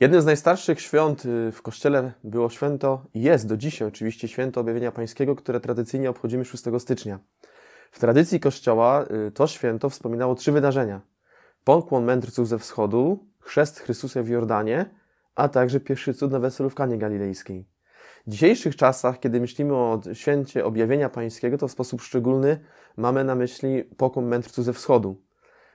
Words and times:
Jednym 0.00 0.20
z 0.20 0.24
najstarszych 0.24 0.80
świąt 0.80 1.24
y, 1.24 1.52
w 1.52 1.62
Kościele 1.62 2.12
było 2.24 2.50
święto, 2.50 3.04
jest 3.14 3.48
do 3.48 3.56
dzisiaj 3.56 3.88
oczywiście, 3.88 4.28
święto 4.28 4.60
Objawienia 4.60 4.92
Pańskiego, 4.92 5.36
które 5.36 5.60
tradycyjnie 5.60 6.10
obchodzimy 6.10 6.44
6 6.44 6.64
stycznia. 6.78 7.18
W 7.90 7.98
tradycji 7.98 8.40
Kościoła 8.40 9.04
y, 9.28 9.30
to 9.30 9.46
święto 9.46 9.90
wspominało 9.90 10.34
trzy 10.34 10.52
wydarzenia. 10.52 11.00
Pokłon 11.64 12.04
mędrców 12.04 12.48
ze 12.48 12.58
wschodu, 12.58 13.26
chrzest 13.40 13.80
Chrystusa 13.80 14.22
w 14.22 14.28
Jordanie, 14.28 14.90
a 15.34 15.48
także 15.48 15.80
pierwszy 15.80 16.14
cud 16.14 16.32
na 16.32 16.38
weselu 16.38 16.70
w 16.70 16.74
Kanie 16.74 16.98
Galilejskiej. 16.98 17.68
W 18.26 18.30
dzisiejszych 18.30 18.76
czasach, 18.76 19.20
kiedy 19.20 19.40
myślimy 19.40 19.74
o 19.74 20.00
święcie 20.12 20.64
Objawienia 20.64 21.08
Pańskiego, 21.08 21.58
to 21.58 21.68
w 21.68 21.72
sposób 21.72 22.02
szczególny 22.02 22.60
mamy 22.96 23.24
na 23.24 23.34
myśli 23.34 23.84
pokłon 23.84 24.26
mędrców 24.26 24.64
ze 24.64 24.72
wschodu. 24.72 25.27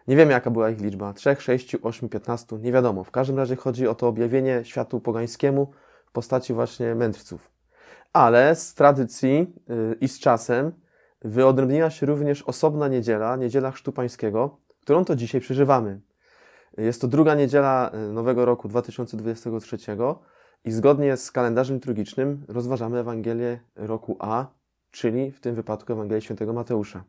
Nie 0.08 0.16
wiemy, 0.16 0.32
jaka 0.32 0.52
była 0.52 0.70
ich 0.70 0.82
liczba 0.82 1.14
3, 1.14 1.36
6, 1.40 1.76
8, 1.82 2.10
15, 2.10 2.58
nie 2.58 2.72
wiadomo. 2.72 3.04
W 3.04 3.12
każdym 3.12 3.38
razie 3.38 3.56
chodzi 3.56 3.88
o 3.88 3.96
to 3.96 4.08
objawienie 4.08 4.62
światu 4.64 5.00
pogańskiemu 5.00 5.72
w 6.06 6.12
postaci 6.12 6.54
właśnie 6.54 6.96
mędrców. 6.96 7.52
Ale 8.14 8.56
z 8.56 8.74
tradycji 8.74 9.54
yy, 9.68 9.98
i 10.02 10.08
z 10.08 10.20
czasem 10.20 10.72
wyodrębniła 11.22 11.90
się 11.90 12.06
również 12.06 12.42
osobna 12.42 12.88
niedziela, 12.88 13.36
niedziela 13.36 13.72
Chrztu 13.72 13.92
Pańskiego, 13.92 14.58
którą 14.82 15.06
to 15.06 15.16
dzisiaj 15.16 15.42
przeżywamy. 15.42 16.02
Jest 16.78 17.02
to 17.02 17.08
druga 17.08 17.36
niedziela 17.36 17.92
y, 18.10 18.14
nowego 18.14 18.45
roku 18.45 18.67
2023 18.67 19.78
i 20.66 20.72
zgodnie 20.72 21.17
z 21.17 21.32
kalendarzem 21.32 21.76
liturgicznym 21.76 22.45
rozważamy 22.48 23.00
Ewangelię 23.00 23.60
roku 23.76 24.17
A, 24.20 24.45
czyli 24.92 25.32
w 25.32 25.40
tym 25.40 25.56
wypadku 25.56 25.94
Ewangelię 25.94 26.22
Świętego 26.22 26.54
Mateusza. 26.54 27.04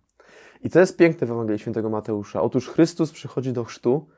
I 0.62 0.70
to 0.70 0.80
jest 0.80 0.96
piękne 0.96 1.26
w 1.26 1.30
Ewangelii 1.30 1.58
Świętego 1.58 1.90
Mateusza. 1.90 2.42
Otóż 2.42 2.68
Chrystus 2.68 3.12
przychodzi 3.12 3.52
do 3.52 3.64
chrztu 3.64 4.08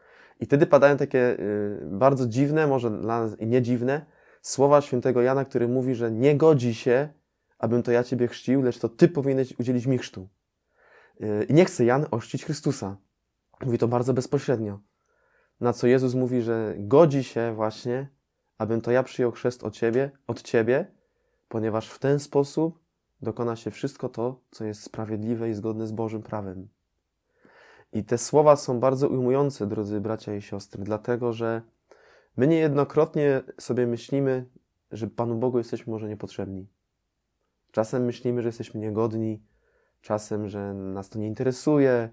i 0.41 0.47
wtedy 0.47 0.67
padają 0.67 0.97
takie 0.97 1.41
y, 1.41 1.81
bardzo 1.85 2.27
dziwne, 2.27 2.67
może 2.67 2.91
dla 2.91 3.21
nas 3.21 3.37
nie 3.41 3.63
dziwne, 3.63 4.07
słowa 4.43 4.81
Świętego 4.81 5.23
Jana, 5.23 5.45
który 5.45 5.69
mówi, 5.69 5.95
że 5.95 6.11
nie 6.11 6.37
godzi 6.37 6.75
się, 6.75 7.09
abym 7.59 7.83
to 7.83 7.93
ja 7.93 8.05
Ciebie 8.05 8.29
chrzcił, 8.29 8.63
lecz 8.63 8.79
to 8.79 8.89
Ty 8.89 9.09
powinieneś 9.09 9.55
udzielić 9.59 9.87
mi 9.87 9.99
chrztu. 9.99 10.29
Y, 11.21 11.47
I 11.49 11.55
nie 11.55 11.65
chce 11.65 11.85
Jan 11.85 12.07
ościć 12.11 12.45
Chrystusa. 12.45 12.97
Mówi 13.65 13.79
to 13.79 13.89
bardzo 13.89 14.15
bezpośrednio. 14.15 14.81
Na 15.61 15.73
co 15.73 15.87
Jezus 15.87 16.15
mówi, 16.15 16.43
że 16.43 16.75
godzi 16.79 17.25
się 17.25 17.55
właśnie, 17.55 18.09
abym 18.59 18.81
to 18.81 18.91
ja 18.91 19.03
przyjął 19.03 19.33
chrzest 19.33 19.65
od 19.65 19.75
Ciebie, 19.75 20.11
od 20.27 20.43
Ciebie, 20.43 20.87
ponieważ 21.49 21.89
w 21.91 21.99
ten 21.99 22.19
sposób 22.19 22.86
dokona 23.23 23.57
się 23.57 23.71
wszystko 23.71 24.09
to, 24.09 24.41
co 24.51 24.65
jest 24.65 24.83
sprawiedliwe 24.83 25.51
i 25.51 25.55
zgodne 25.55 25.87
z 25.87 25.93
Bożym 25.93 26.23
prawem. 26.23 26.69
I 27.93 28.05
te 28.05 28.19
słowa 28.19 28.57
są 28.57 28.81
bardzo 28.81 29.09
ujmujące, 29.09 29.67
drodzy 29.67 30.01
bracia 30.01 30.35
i 30.35 30.43
siostry, 30.43 30.85
dlatego 30.85 31.33
że 31.33 31.63
my 32.37 32.47
niejednokrotnie 32.47 33.43
sobie 33.61 33.87
myślimy, 33.87 34.47
że 34.91 35.07
Panu 35.07 35.35
Bogu 35.35 35.59
jesteśmy 35.59 35.91
może 35.91 36.09
niepotrzebni. 36.09 36.69
Czasem 37.71 38.05
myślimy, 38.05 38.43
że 38.43 38.49
jesteśmy 38.49 38.81
niegodni, 38.81 39.43
czasem, 40.01 40.49
że 40.49 40.75
nas 40.75 41.09
to 41.09 41.19
nie 41.19 41.27
interesuje, 41.27 42.11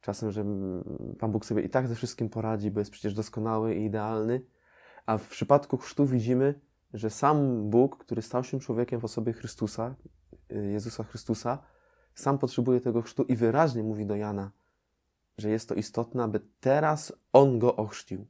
czasem, 0.00 0.30
że 0.30 0.44
Pan 1.18 1.32
Bóg 1.32 1.44
sobie 1.44 1.62
i 1.62 1.70
tak 1.70 1.88
ze 1.88 1.94
wszystkim 1.94 2.28
poradzi, 2.28 2.70
bo 2.70 2.80
jest 2.80 2.90
przecież 2.90 3.14
doskonały 3.14 3.74
i 3.74 3.84
idealny. 3.84 4.42
A 5.06 5.18
w 5.18 5.28
przypadku 5.28 5.76
chrztu 5.76 6.06
widzimy, 6.06 6.60
że 6.94 7.10
sam 7.10 7.70
Bóg, 7.70 7.96
który 7.96 8.22
stał 8.22 8.44
się 8.44 8.60
człowiekiem 8.60 9.00
w 9.00 9.04
osobie 9.04 9.32
Chrystusa, 9.32 9.94
Jezusa 10.62 11.04
Chrystusa, 11.04 11.58
sam 12.14 12.38
potrzebuje 12.38 12.80
tego 12.80 13.02
chrztu 13.02 13.22
i 13.22 13.36
wyraźnie 13.36 13.82
mówi 13.82 14.06
do 14.06 14.16
Jana, 14.16 14.50
że 15.38 15.50
jest 15.50 15.68
to 15.68 15.74
istotne, 15.74 16.22
aby 16.22 16.40
teraz 16.60 17.12
On 17.32 17.58
go 17.58 17.76
ochrzcił. 17.76 18.26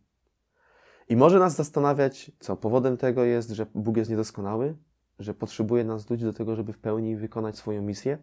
I 1.09 1.17
może 1.17 1.39
nas 1.39 1.57
zastanawiać, 1.57 2.31
co 2.41 2.57
powodem 2.57 2.97
tego 2.97 3.25
jest, 3.25 3.51
że 3.51 3.67
Bóg 3.75 3.97
jest 3.97 4.11
niedoskonały, 4.11 4.77
że 5.19 5.35
potrzebuje 5.35 5.85
nas 5.85 6.11
ludzi 6.11 6.25
do 6.25 6.33
tego, 6.33 6.57
żeby 6.57 6.73
w 6.73 6.79
pełni 6.79 7.17
wykonać 7.17 7.57
swoją 7.57 7.83
misję? 7.83 8.19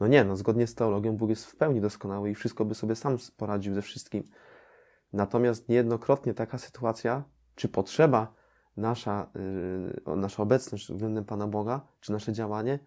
No 0.00 0.06
nie, 0.06 0.24
no 0.24 0.36
zgodnie 0.36 0.66
z 0.66 0.74
teologią 0.74 1.16
Bóg 1.16 1.30
jest 1.30 1.46
w 1.46 1.56
pełni 1.56 1.80
doskonały 1.80 2.30
i 2.30 2.34
wszystko 2.34 2.64
by 2.64 2.74
sobie 2.74 2.96
sam 2.96 3.16
poradził 3.36 3.74
ze 3.74 3.82
wszystkim. 3.82 4.24
Natomiast 5.12 5.68
niejednokrotnie 5.68 6.34
taka 6.34 6.58
sytuacja, 6.58 7.24
czy 7.54 7.68
potrzeba 7.68 8.34
nasza, 8.76 9.30
yy, 10.06 10.16
nasza 10.16 10.42
obecność 10.42 10.92
względem 10.92 11.24
Pana 11.24 11.46
Boga, 11.46 11.80
czy 12.00 12.12
nasze 12.12 12.32
działanie 12.32 12.78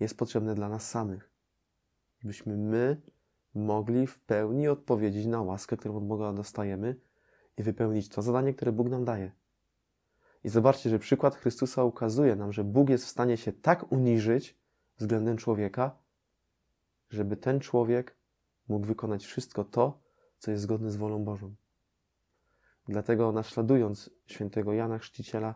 jest 0.00 0.16
potrzebne 0.16 0.54
dla 0.54 0.68
nas 0.68 0.90
samych. 0.90 1.30
Byśmy 2.24 2.56
my 2.56 3.00
mogli 3.54 4.06
w 4.06 4.18
pełni 4.18 4.68
odpowiedzieć 4.68 5.26
na 5.26 5.42
łaskę, 5.42 5.76
którą 5.76 5.96
od 5.96 6.06
Boga 6.06 6.32
dostajemy 6.32 6.96
i 7.58 7.62
wypełnić 7.62 8.08
to 8.08 8.22
zadanie, 8.22 8.54
które 8.54 8.72
Bóg 8.72 8.88
nam 8.88 9.04
daje. 9.04 9.32
I 10.44 10.48
zobaczcie, 10.48 10.90
że 10.90 10.98
przykład 10.98 11.36
Chrystusa 11.36 11.84
ukazuje 11.84 12.36
nam, 12.36 12.52
że 12.52 12.64
Bóg 12.64 12.88
jest 12.90 13.04
w 13.04 13.08
stanie 13.08 13.36
się 13.36 13.52
tak 13.52 13.92
uniżyć 13.92 14.58
względem 14.98 15.36
człowieka, 15.36 15.98
żeby 17.10 17.36
ten 17.36 17.60
człowiek 17.60 18.16
mógł 18.68 18.86
wykonać 18.86 19.24
wszystko 19.24 19.64
to, 19.64 20.00
co 20.38 20.50
jest 20.50 20.62
zgodne 20.62 20.90
z 20.90 20.96
wolą 20.96 21.24
Bożą. 21.24 21.54
Dlatego 22.88 23.32
naśladując 23.32 24.10
świętego 24.26 24.72
Jana 24.72 24.98
Chrzciciela, 24.98 25.54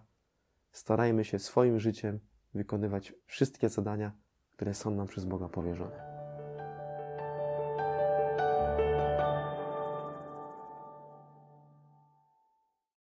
starajmy 0.72 1.24
się 1.24 1.38
swoim 1.38 1.80
życiem 1.80 2.20
wykonywać 2.54 3.14
wszystkie 3.26 3.68
zadania, 3.68 4.12
które 4.58 4.74
są 4.74 4.90
nam 4.90 5.06
przez 5.06 5.24
Boga 5.24 5.48
powierzone. 5.48 6.07